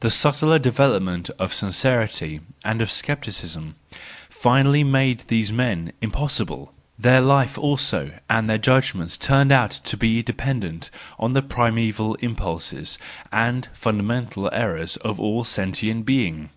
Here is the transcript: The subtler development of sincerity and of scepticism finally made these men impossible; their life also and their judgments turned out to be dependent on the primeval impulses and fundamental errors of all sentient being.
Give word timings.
The 0.00 0.10
subtler 0.10 0.58
development 0.58 1.28
of 1.38 1.52
sincerity 1.52 2.40
and 2.64 2.80
of 2.80 2.90
scepticism 2.90 3.74
finally 4.30 4.82
made 4.82 5.24
these 5.28 5.52
men 5.52 5.92
impossible; 6.00 6.72
their 6.98 7.20
life 7.20 7.58
also 7.58 8.12
and 8.30 8.48
their 8.48 8.56
judgments 8.56 9.18
turned 9.18 9.52
out 9.52 9.72
to 9.72 9.98
be 9.98 10.22
dependent 10.22 10.88
on 11.18 11.34
the 11.34 11.42
primeval 11.42 12.14
impulses 12.20 12.96
and 13.30 13.68
fundamental 13.74 14.48
errors 14.54 14.96
of 15.04 15.20
all 15.20 15.44
sentient 15.44 16.06
being. 16.06 16.48